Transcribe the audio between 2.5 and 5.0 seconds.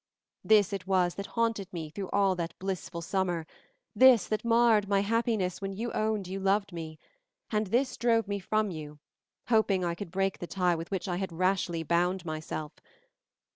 blissful summer, this that marred